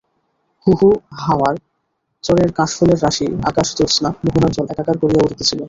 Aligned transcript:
হু-হু 0.67 0.89
হাওয়ায় 1.21 1.59
চরের 2.23 2.49
কাশফুলের 2.57 2.99
রাশি 3.01 3.25
আকাশ, 3.49 3.67
জ্যোৎস্না, 3.77 4.09
মোহনার 4.23 4.51
জল 4.51 4.65
একাকার 4.69 4.95
করিয়া 5.01 5.23
উড়িতেছিল। 5.23 5.59